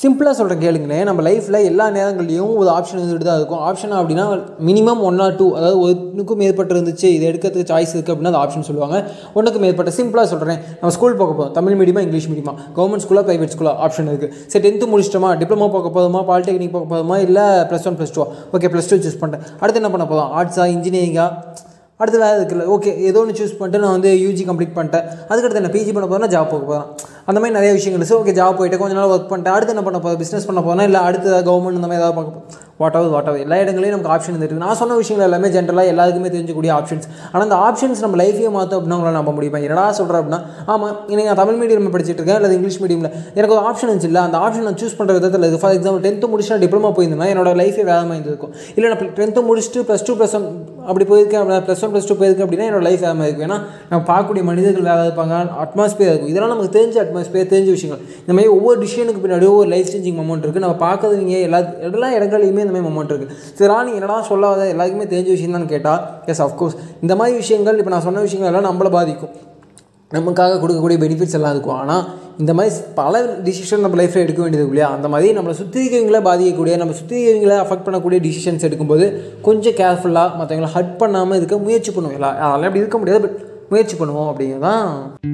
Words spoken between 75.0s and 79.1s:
மாதிரி நம்மளை சுற்றி இருக்கிறவங்கள பாதிக்கக்கூடிய நம்ம சுற்றி அஃபெக்ட் பண்ணக்கூடிய டிசிஷன்ஸ் எடுக்கும்போது